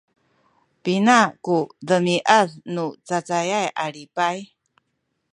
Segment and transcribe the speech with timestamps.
[0.83, 1.57] pina ku
[1.87, 4.37] demiad nu cacayay a lipay?